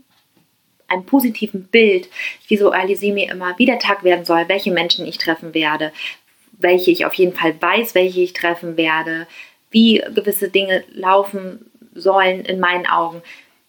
einem 0.88 1.04
positiven 1.04 1.64
Bild. 1.64 2.09
Ich 2.43 2.50
visualisiere 2.50 3.14
mir 3.14 3.31
immer, 3.31 3.59
wie 3.59 3.66
der 3.66 3.78
Tag 3.78 4.04
werden 4.04 4.25
soll, 4.25 4.49
welche 4.49 4.73
Menschen 4.73 5.07
ich 5.07 5.19
treffen 5.19 5.54
werde, 5.54 5.93
welche 6.52 6.90
ich 6.90 7.07
auf 7.07 7.14
jeden 7.14 7.35
Fall 7.35 7.61
weiß, 7.61 7.95
welche 7.95 8.21
ich 8.21 8.33
treffen 8.33 8.76
werde, 8.76 9.26
wie 9.71 10.02
gewisse 10.14 10.49
Dinge 10.49 10.85
laufen 10.93 11.71
sollen 11.95 12.45
in 12.45 12.61
meinen 12.61 12.87
Augen. 12.87 13.23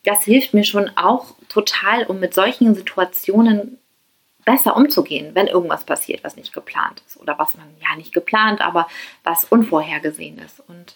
Das 0.03 0.23
hilft 0.23 0.53
mir 0.53 0.63
schon 0.63 0.89
auch 0.95 1.35
total, 1.49 2.05
um 2.05 2.19
mit 2.19 2.33
solchen 2.33 2.75
Situationen 2.75 3.79
besser 4.45 4.77
umzugehen, 4.77 5.33
wenn 5.33 5.47
irgendwas 5.47 5.83
passiert, 5.85 6.23
was 6.23 6.35
nicht 6.35 6.53
geplant 6.53 7.01
ist 7.07 7.17
oder 7.17 7.39
was 7.39 7.55
man 7.55 7.65
ja 7.81 7.95
nicht 7.95 8.13
geplant, 8.13 8.61
aber 8.61 8.87
was 9.23 9.45
unvorhergesehen 9.45 10.37
ist. 10.37 10.61
Und 10.67 10.95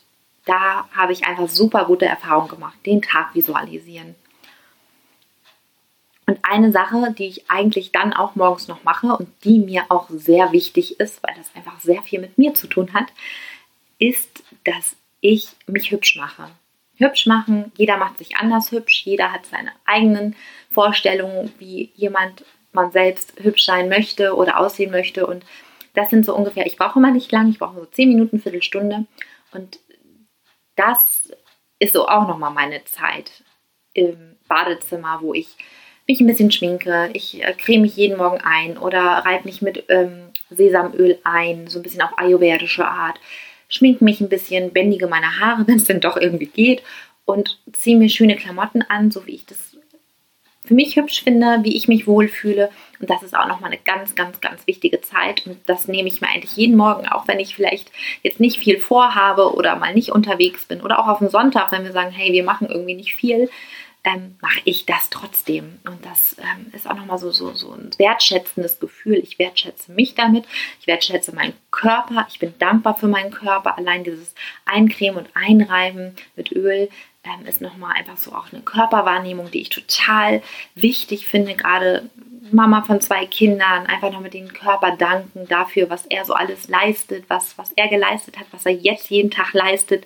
da 0.50 0.90
habe 0.96 1.14
ich 1.14 1.26
einfach 1.26 1.48
super 1.48 1.86
gute 1.86 2.08
Erfahrungen 2.08 2.50
gemacht, 2.50 2.78
den 2.86 3.04
Tag 3.04 3.36
visualisieren. 3.36 4.16
Und 6.26 6.40
eine 6.42 6.72
Sache, 6.72 7.14
die 7.18 7.28
ich 7.28 7.50
eigentlich 7.52 7.92
dann 7.92 8.14
auch 8.14 8.36
morgens 8.36 8.68
noch 8.68 8.84
mache 8.84 9.08
und 9.08 9.30
die 9.44 9.60
mir 9.60 9.86
auch 9.90 10.10
sehr 10.10 10.52
wichtig 10.52 11.00
ist, 11.00 11.22
weil 11.22 11.36
das 11.36 11.56
einfach 11.56 11.80
sehr 11.80 12.02
viel 12.02 12.20
mit 12.20 12.38
mir 12.40 12.56
zu 12.56 12.66
tun 12.68 12.94
hat, 12.94 13.08
ist, 14.00 14.44
dass 14.64 14.96
ich 15.22 15.50
mich 15.68 15.92
hübsch 15.92 16.16
mache. 16.16 16.50
Hübsch 16.98 17.28
machen, 17.28 17.72
jeder 17.78 17.98
macht 17.98 18.18
sich 18.18 18.38
anders 18.38 18.72
hübsch, 18.72 19.04
jeder 19.06 19.32
hat 19.32 19.46
seine 19.46 19.72
eigenen 19.86 20.36
Vorstellungen, 20.72 21.54
wie 21.60 21.92
jemand 21.96 22.44
man 22.72 22.92
selbst 22.92 23.34
hübsch 23.40 23.66
sein 23.66 23.88
möchte 23.88 24.36
oder 24.36 24.60
aussehen 24.60 24.92
möchte. 24.92 25.28
Und 25.28 25.46
das 25.94 26.10
sind 26.10 26.26
so 26.26 26.36
ungefähr, 26.36 26.66
ich 26.66 26.78
brauche 26.78 26.98
immer 26.98 27.12
nicht 27.12 27.32
lang, 27.32 27.50
ich 27.50 27.60
brauche 27.60 27.80
so 27.80 27.86
10 27.86 28.10
Minuten, 28.10 28.40
Viertelstunde. 28.40 29.06
Und 29.52 29.80
das 30.80 31.34
ist 31.80 31.94
so 31.94 32.08
auch 32.08 32.28
nochmal 32.28 32.52
meine 32.52 32.84
Zeit 32.86 33.44
im 33.94 34.38
Badezimmer, 34.48 35.20
wo 35.22 35.34
ich 35.34 35.58
mich 36.08 36.22
ein 36.22 36.28
bisschen 36.28 36.52
schminke. 36.52 37.10
Ich 37.14 37.44
äh, 37.44 37.54
creme 37.54 37.82
mich 37.82 37.98
jeden 37.98 38.18
Morgen 38.18 38.40
ein 38.42 38.78
oder 38.78 39.02
reibe 39.02 39.46
mich 39.46 39.62
mit 39.62 39.84
ähm, 39.90 40.32
Sesamöl 40.50 41.20
ein, 41.24 41.68
so 41.68 41.80
ein 41.80 41.84
bisschen 41.84 42.02
auf 42.02 42.18
ayurvedische 42.18 42.88
Art. 42.88 43.20
Schminke 43.68 44.04
mich 44.04 44.22
ein 44.22 44.30
bisschen, 44.30 44.72
bändige 44.72 45.08
meine 45.08 45.40
Haare, 45.40 45.64
wenn 45.68 45.76
es 45.76 45.86
denn 45.86 46.00
doch 46.00 46.18
irgendwie 46.18 46.48
geht 46.48 46.82
und 47.26 47.60
ziehe 47.74 47.98
mir 47.98 48.10
schöne 48.10 48.38
Klamotten 48.38 48.82
an, 48.82 49.12
so 49.12 49.28
wie 49.28 49.36
ich 49.36 49.46
das 49.46 49.69
für 50.70 50.76
mich 50.76 50.96
hübsch 50.98 51.24
finde, 51.24 51.62
wie 51.64 51.76
ich 51.76 51.88
mich 51.88 52.06
wohlfühle. 52.06 52.70
Und 53.00 53.10
das 53.10 53.24
ist 53.24 53.36
auch 53.36 53.48
nochmal 53.48 53.72
eine 53.72 53.82
ganz, 53.84 54.14
ganz, 54.14 54.40
ganz 54.40 54.68
wichtige 54.68 55.02
Zeit. 55.02 55.48
Und 55.48 55.58
das 55.66 55.88
nehme 55.88 56.08
ich 56.08 56.22
mir 56.22 56.28
eigentlich 56.28 56.56
jeden 56.56 56.78
Morgen, 56.78 57.08
auch 57.08 57.28
wenn 57.28 57.40
ich 57.40 57.56
vielleicht 57.56 57.92
jetzt 58.22 58.40
nicht 58.40 58.60
viel 58.60 58.78
vorhabe 58.78 59.56
oder 59.56 59.76
mal 59.78 59.96
nicht 59.96 60.12
unterwegs 60.12 60.66
bin. 60.66 60.82
Oder 60.82 61.00
auch 61.00 61.08
auf 61.08 61.18
dem 61.18 61.30
Sonntag, 61.30 61.72
wenn 61.72 61.86
wir 61.86 61.92
sagen, 61.92 62.12
hey, 62.12 62.32
wir 62.34 62.44
machen 62.44 62.70
irgendwie 62.70 62.94
nicht 62.94 63.16
viel, 63.16 63.50
ähm, 64.04 64.36
mache 64.42 64.62
ich 64.64 64.86
das 64.86 65.10
trotzdem. 65.10 65.80
Und 65.86 66.06
das 66.06 66.38
ähm, 66.38 66.68
ist 66.72 66.88
auch 66.88 66.96
nochmal 66.96 67.18
so, 67.18 67.32
so, 67.32 67.52
so 67.56 67.72
ein 67.72 67.90
wertschätzendes 67.98 68.80
Gefühl. 68.80 69.16
Ich 69.16 69.40
wertschätze 69.40 69.92
mich 69.92 70.14
damit, 70.14 70.46
ich 70.80 70.86
wertschätze 70.86 71.34
meinen 71.34 71.54
Körper, 71.72 72.28
ich 72.30 72.38
bin 72.38 72.54
dankbar 72.60 72.96
für 72.96 73.08
meinen 73.08 73.32
Körper. 73.32 73.76
Allein 73.76 74.04
dieses 74.04 74.36
Eincremen 74.66 75.18
und 75.18 75.30
Einreiben 75.34 76.16
mit 76.36 76.52
Öl 76.52 76.90
ähm, 77.24 77.46
ist 77.46 77.62
nochmal 77.62 77.94
einfach 77.96 78.18
so 78.18 78.32
auch 78.32 78.52
eine 78.52 78.62
Körperwahrnehmung, 78.62 79.52
die 79.52 79.62
ich 79.62 79.70
total 79.70 80.42
wichtig 80.76 81.28
finde, 81.28 81.56
gerade 81.56 82.10
Mama 82.52 82.82
von 82.84 83.02
zwei 83.02 83.26
Kindern, 83.26 83.86
einfach 83.86 84.12
noch 84.12 84.22
mit 84.22 84.34
dem 84.34 84.52
Körper 84.54 84.96
danken 84.96 85.48
dafür, 85.48 85.90
was 85.90 86.06
er 86.06 86.26
so 86.26 86.34
alles 86.34 86.68
leistet, 86.68 87.26
was, 87.28 87.58
was 87.58 87.72
er 87.74 87.88
geleistet 87.90 88.40
hat, 88.40 88.48
was 88.52 88.66
er 88.66 88.72
jetzt 88.72 89.10
jeden 89.10 89.32
Tag 89.32 89.54
leistet. 89.54 90.06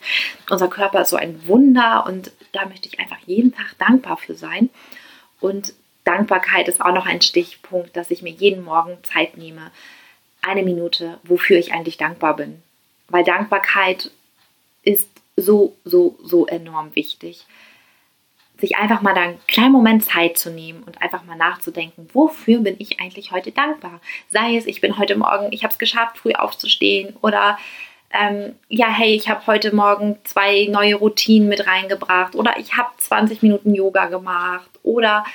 Unser 0.50 0.68
Körper 0.68 1.02
ist 1.02 1.10
so 1.10 1.16
ein 1.16 1.48
Wunder 1.48 2.06
und 2.08 2.32
da 2.52 2.66
möchte 2.66 2.88
ich 2.88 3.00
einfach 3.00 3.20
jeden 3.26 3.54
Tag 3.54 3.78
dankbar 3.78 4.18
für 4.18 4.36
sein. 4.36 4.70
Und 5.40 5.74
Dankbarkeit 6.04 6.68
ist 6.68 6.82
auch 6.82 6.94
noch 6.94 7.06
ein 7.06 7.22
Stichpunkt, 7.22 7.96
dass 7.96 8.12
ich 8.12 8.22
mir 8.22 8.32
jeden 8.32 8.64
Morgen 8.64 8.98
Zeit 9.04 9.38
nehme, 9.38 9.72
eine 10.42 10.64
Minute, 10.64 11.20
wofür 11.24 11.58
ich 11.58 11.74
eigentlich 11.74 11.98
dankbar 11.98 12.36
bin. 12.36 12.62
Weil 13.08 13.24
Dankbarkeit 13.24 14.12
ist 14.84 15.10
so, 15.36 15.76
so, 15.84 16.18
so 16.24 16.46
enorm 16.48 16.96
wichtig 16.96 17.46
sich 18.60 18.78
einfach 18.78 19.02
mal 19.02 19.14
da 19.14 19.22
einen 19.22 19.40
kleinen 19.48 19.74
Moment 19.74 20.06
Zeit 20.06 20.38
zu 20.38 20.50
nehmen 20.50 20.84
und 20.84 21.02
einfach 21.02 21.26
mal 21.26 21.36
nachzudenken, 21.36 22.08
wofür 22.14 22.60
bin 22.60 22.76
ich 22.80 23.02
eigentlich 23.02 23.32
heute 23.32 23.52
dankbar? 23.52 24.00
Sei 24.30 24.56
es, 24.56 24.68
ich 24.68 24.80
bin 24.80 24.98
heute 24.98 25.18
Morgen, 25.18 25.52
ich 25.52 25.64
habe 25.64 25.74
es 25.74 25.80
geschafft, 25.80 26.18
früh 26.18 26.32
aufzustehen 26.32 27.16
oder 27.22 27.58
ähm, 28.12 28.56
ja, 28.70 28.88
hey, 28.88 29.16
ich 29.16 29.28
habe 29.28 29.46
heute 29.48 29.76
Morgen 29.76 30.18
zwei 30.24 30.68
neue 30.70 30.96
Routinen 30.96 31.50
mit 31.50 31.66
reingebracht 31.66 32.36
oder 32.36 32.54
ich 32.58 32.78
habe 32.78 32.90
20 32.98 33.42
Minuten 33.42 33.74
Yoga 33.74 34.06
gemacht 34.06 34.70
oder 34.84 35.26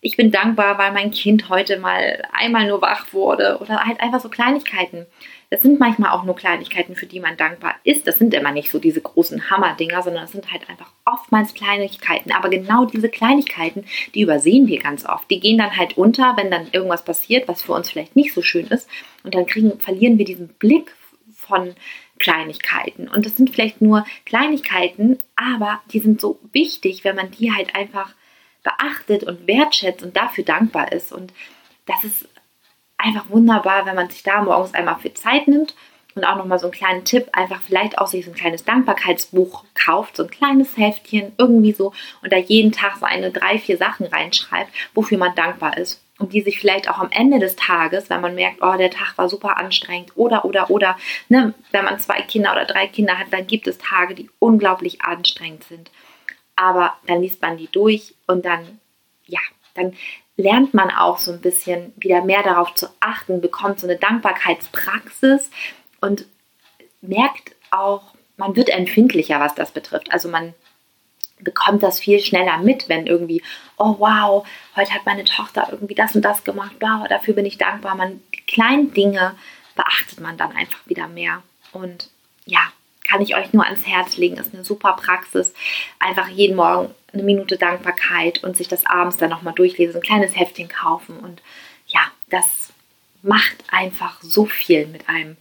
ich 0.00 0.16
bin 0.16 0.30
dankbar, 0.30 0.78
weil 0.78 0.92
mein 0.92 1.10
Kind 1.10 1.48
heute 1.48 1.80
mal 1.80 2.22
einmal 2.32 2.68
nur 2.68 2.80
wach 2.80 3.12
wurde 3.12 3.58
oder 3.60 3.84
halt 3.84 4.00
einfach 4.00 4.20
so 4.20 4.28
Kleinigkeiten. 4.28 5.04
Das 5.50 5.62
sind 5.62 5.80
manchmal 5.80 6.10
auch 6.10 6.24
nur 6.24 6.36
Kleinigkeiten, 6.36 6.94
für 6.94 7.06
die 7.06 7.20
man 7.20 7.38
dankbar 7.38 7.74
ist. 7.82 8.06
Das 8.06 8.18
sind 8.18 8.34
immer 8.34 8.52
nicht 8.52 8.70
so 8.70 8.78
diese 8.78 9.00
großen 9.00 9.50
Hammerdinger, 9.50 10.02
sondern 10.02 10.24
das 10.24 10.32
sind 10.32 10.52
halt 10.52 10.68
einfach 10.68 10.90
oftmals 11.06 11.54
Kleinigkeiten. 11.54 12.32
Aber 12.32 12.50
genau 12.50 12.84
diese 12.84 13.08
Kleinigkeiten, 13.08 13.86
die 14.14 14.20
übersehen 14.20 14.66
wir 14.66 14.78
ganz 14.78 15.06
oft. 15.06 15.30
Die 15.30 15.40
gehen 15.40 15.56
dann 15.56 15.74
halt 15.74 15.96
unter, 15.96 16.36
wenn 16.36 16.50
dann 16.50 16.68
irgendwas 16.72 17.02
passiert, 17.02 17.48
was 17.48 17.62
für 17.62 17.72
uns 17.72 17.88
vielleicht 17.88 18.14
nicht 18.14 18.34
so 18.34 18.42
schön 18.42 18.66
ist. 18.66 18.88
Und 19.24 19.34
dann 19.34 19.46
kriegen, 19.46 19.80
verlieren 19.80 20.18
wir 20.18 20.26
diesen 20.26 20.48
Blick 20.48 20.94
von 21.32 21.74
Kleinigkeiten. 22.18 23.08
Und 23.08 23.24
das 23.24 23.36
sind 23.36 23.48
vielleicht 23.50 23.80
nur 23.80 24.04
Kleinigkeiten, 24.26 25.18
aber 25.34 25.80
die 25.92 26.00
sind 26.00 26.20
so 26.20 26.38
wichtig, 26.52 27.04
wenn 27.04 27.16
man 27.16 27.30
die 27.30 27.52
halt 27.52 27.74
einfach 27.74 28.14
beachtet 28.62 29.24
und 29.24 29.46
wertschätzt 29.46 30.02
und 30.02 30.16
dafür 30.16 30.44
dankbar 30.44 30.92
ist. 30.92 31.12
Und 31.12 31.32
das 31.86 32.04
ist 32.04 32.28
einfach 32.98 33.30
wunderbar, 33.30 33.86
wenn 33.86 33.94
man 33.94 34.10
sich 34.10 34.22
da 34.22 34.42
morgens 34.42 34.74
einmal 34.74 34.98
für 34.98 35.14
Zeit 35.14 35.48
nimmt 35.48 35.74
und 36.14 36.24
auch 36.24 36.36
nochmal 36.36 36.58
so 36.58 36.66
einen 36.66 36.72
kleinen 36.72 37.04
Tipp, 37.04 37.28
einfach 37.32 37.62
vielleicht 37.62 37.98
auch 37.98 38.08
sich 38.08 38.24
so 38.24 38.32
ein 38.32 38.36
kleines 38.36 38.64
Dankbarkeitsbuch 38.64 39.64
kauft, 39.74 40.16
so 40.16 40.24
ein 40.24 40.30
kleines 40.30 40.76
Heftchen, 40.76 41.32
irgendwie 41.38 41.72
so, 41.72 41.92
und 42.22 42.32
da 42.32 42.36
jeden 42.36 42.72
Tag 42.72 42.96
so 42.98 43.06
eine, 43.06 43.30
drei, 43.30 43.58
vier 43.58 43.78
Sachen 43.78 44.06
reinschreibt, 44.06 44.70
wofür 44.94 45.16
man 45.16 45.34
dankbar 45.34 45.78
ist. 45.78 46.02
Und 46.18 46.32
die 46.32 46.40
sich 46.40 46.58
vielleicht 46.58 46.90
auch 46.90 46.98
am 46.98 47.12
Ende 47.12 47.38
des 47.38 47.54
Tages, 47.54 48.10
wenn 48.10 48.20
man 48.20 48.34
merkt, 48.34 48.60
oh, 48.60 48.76
der 48.76 48.90
Tag 48.90 49.16
war 49.16 49.28
super 49.28 49.56
anstrengend, 49.56 50.12
oder, 50.16 50.44
oder, 50.44 50.68
oder, 50.68 50.96
ne, 51.28 51.54
wenn 51.70 51.84
man 51.84 52.00
zwei 52.00 52.20
Kinder 52.22 52.50
oder 52.50 52.64
drei 52.64 52.88
Kinder 52.88 53.16
hat, 53.16 53.28
dann 53.30 53.46
gibt 53.46 53.68
es 53.68 53.78
Tage, 53.78 54.16
die 54.16 54.28
unglaublich 54.40 55.02
anstrengend 55.02 55.62
sind. 55.64 55.92
Aber 56.56 56.94
dann 57.06 57.22
liest 57.22 57.40
man 57.40 57.56
die 57.56 57.68
durch 57.70 58.16
und 58.26 58.44
dann, 58.44 58.80
ja, 59.26 59.38
dann 59.78 59.94
lernt 60.36 60.72
man 60.74 60.90
auch 60.90 61.18
so 61.18 61.32
ein 61.32 61.40
bisschen 61.40 61.92
wieder 61.96 62.22
mehr 62.22 62.42
darauf 62.42 62.74
zu 62.74 62.86
achten, 63.00 63.40
bekommt 63.40 63.80
so 63.80 63.86
eine 63.86 63.96
Dankbarkeitspraxis 63.96 65.50
und 66.00 66.26
merkt 67.00 67.54
auch, 67.70 68.14
man 68.36 68.54
wird 68.54 68.70
empfindlicher, 68.70 69.40
was 69.40 69.54
das 69.54 69.72
betrifft. 69.72 70.12
Also 70.12 70.28
man 70.28 70.54
bekommt 71.40 71.82
das 71.82 72.00
viel 72.00 72.20
schneller 72.20 72.58
mit, 72.58 72.88
wenn 72.88 73.06
irgendwie, 73.06 73.42
oh 73.76 73.96
wow, 73.98 74.46
heute 74.76 74.92
hat 74.92 75.06
meine 75.06 75.24
Tochter 75.24 75.68
irgendwie 75.70 75.94
das 75.94 76.14
und 76.14 76.22
das 76.22 76.44
gemacht, 76.44 76.76
wow, 76.80 77.06
dafür 77.08 77.34
bin 77.34 77.46
ich 77.46 77.58
dankbar. 77.58 77.94
Man, 77.94 78.20
die 78.34 78.40
kleinen 78.42 78.92
Dinge 78.92 79.34
beachtet 79.74 80.20
man 80.20 80.36
dann 80.36 80.52
einfach 80.52 80.80
wieder 80.86 81.08
mehr. 81.08 81.42
Und 81.72 82.10
ja, 82.44 82.60
kann 83.08 83.22
ich 83.22 83.36
euch 83.36 83.52
nur 83.52 83.64
ans 83.64 83.86
Herz 83.86 84.16
legen, 84.16 84.36
ist 84.36 84.54
eine 84.54 84.64
super 84.64 84.92
Praxis. 84.92 85.54
Einfach 85.98 86.28
jeden 86.28 86.56
Morgen 86.56 86.94
eine 87.12 87.22
Minute 87.22 87.56
Dankbarkeit 87.56 88.44
und 88.44 88.56
sich 88.56 88.68
das 88.68 88.84
abends 88.86 89.16
dann 89.16 89.30
nochmal 89.30 89.54
durchlesen, 89.54 89.96
ein 89.96 90.02
kleines 90.02 90.36
Heftchen 90.36 90.68
kaufen 90.68 91.18
und 91.18 91.40
ja, 91.86 92.00
das 92.28 92.72
macht 93.22 93.56
einfach 93.70 94.20
so 94.22 94.44
viel 94.44 94.86
mit 94.86 95.08
einem. 95.08 95.36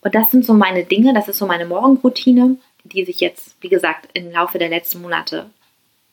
Und 0.00 0.14
das 0.14 0.30
sind 0.30 0.44
so 0.44 0.54
meine 0.54 0.84
Dinge, 0.84 1.14
das 1.14 1.28
ist 1.28 1.38
so 1.38 1.46
meine 1.46 1.66
Morgenroutine, 1.66 2.58
die 2.84 3.04
sich 3.04 3.20
jetzt, 3.20 3.56
wie 3.60 3.68
gesagt, 3.68 4.08
im 4.12 4.30
Laufe 4.30 4.58
der 4.58 4.68
letzten 4.68 5.00
Monate 5.02 5.50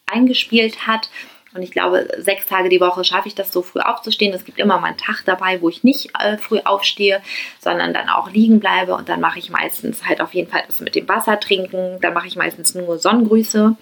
eingespielt 0.05 0.87
hat. 0.87 1.09
Und 1.53 1.61
ich 1.61 1.71
glaube, 1.71 2.07
sechs 2.17 2.47
Tage 2.47 2.69
die 2.69 2.81
Woche 2.81 3.03
schaffe 3.03 3.27
ich 3.27 3.35
das 3.35 3.51
so 3.51 3.61
früh 3.61 3.79
aufzustehen. 3.79 4.33
Es 4.33 4.45
gibt 4.45 4.59
immer 4.59 4.79
mal 4.79 4.87
einen 4.87 4.97
Tag 4.97 5.23
dabei, 5.25 5.61
wo 5.61 5.69
ich 5.69 5.83
nicht 5.83 6.11
äh, 6.19 6.37
früh 6.37 6.59
aufstehe, 6.63 7.21
sondern 7.59 7.93
dann 7.93 8.09
auch 8.09 8.31
liegen 8.31 8.59
bleibe. 8.59 8.95
Und 8.95 9.09
dann 9.09 9.21
mache 9.21 9.39
ich 9.39 9.49
meistens 9.49 10.05
halt 10.05 10.21
auf 10.21 10.33
jeden 10.33 10.49
Fall 10.49 10.63
das 10.65 10.81
mit 10.81 10.95
dem 10.95 11.07
Wasser 11.07 11.39
trinken. 11.39 11.99
Dann 12.01 12.13
mache 12.13 12.27
ich 12.27 12.35
meistens 12.35 12.73
nur 12.73 12.97
Sonnengrüße. 12.97 13.75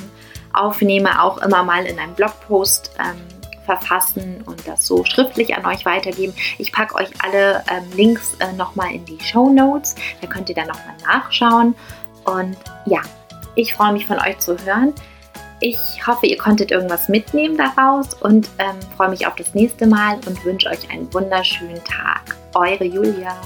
aufnehme, 0.52 1.22
auch 1.22 1.38
immer 1.38 1.62
mal 1.62 1.86
in 1.86 1.98
einem 1.98 2.14
Blogpost 2.14 2.92
ähm, 2.98 3.16
verfassen 3.64 4.42
und 4.46 4.66
das 4.66 4.86
so 4.86 5.04
schriftlich 5.04 5.54
an 5.56 5.64
euch 5.66 5.84
weitergeben. 5.86 6.34
Ich 6.58 6.72
packe 6.72 6.94
euch 6.96 7.08
alle 7.22 7.62
ähm, 7.70 7.84
Links 7.94 8.34
äh, 8.40 8.52
nochmal 8.54 8.92
in 8.92 9.04
die 9.04 9.18
Show 9.20 9.48
Notes. 9.50 9.94
Da 10.20 10.26
könnt 10.26 10.48
ihr 10.48 10.54
dann 10.54 10.68
nochmal 10.68 10.96
nachschauen. 11.06 11.74
Und 12.24 12.56
ja, 12.86 13.00
ich 13.54 13.74
freue 13.74 13.92
mich 13.92 14.06
von 14.06 14.18
euch 14.18 14.38
zu 14.38 14.56
hören. 14.64 14.92
Ich 15.60 16.06
hoffe, 16.06 16.26
ihr 16.26 16.38
konntet 16.38 16.70
irgendwas 16.70 17.08
mitnehmen 17.08 17.56
daraus 17.56 18.14
und 18.14 18.48
ähm, 18.58 18.76
freue 18.96 19.10
mich 19.10 19.26
auf 19.26 19.36
das 19.36 19.54
nächste 19.54 19.86
Mal 19.86 20.14
und 20.26 20.42
wünsche 20.44 20.68
euch 20.70 20.90
einen 20.90 21.12
wunderschönen 21.12 21.84
Tag. 21.84 22.36
Eure 22.54 22.84
Julia. 22.84 23.36